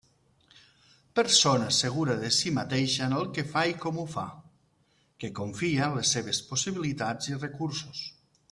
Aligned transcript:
Persona 1.19 1.67
segura 1.79 2.15
de 2.23 2.31
si 2.37 2.53
mateixa 2.55 3.03
en 3.09 3.13
el 3.19 3.29
que 3.37 3.45
fa 3.53 3.65
i 3.73 3.77
com 3.85 4.01
ho 4.03 4.07
fa, 4.15 4.25
que 5.23 5.33
confia 5.41 5.91
en 5.91 5.99
les 6.01 6.17
seues 6.19 6.45
possibilitats 6.53 7.33
i 7.35 7.39
recursos. 7.45 8.07